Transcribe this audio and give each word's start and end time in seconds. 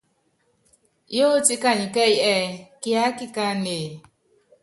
Yóótíe 1.17 1.55
kani 1.63 1.85
kɛ́ɛ́yí 1.93 2.19
ɛ́ɛ́: 2.33 2.49
Kiáká 2.81 3.11
kikáánéé? 3.17 3.87